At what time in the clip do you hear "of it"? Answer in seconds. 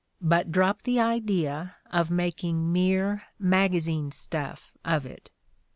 4.83-5.29